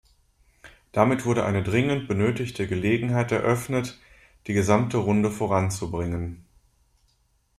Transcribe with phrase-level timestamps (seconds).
[0.93, 3.99] Damit wurde eine dringend benötigte Gelegenheit eröffnet,
[4.47, 6.43] die gesamte Runde voranzubringen.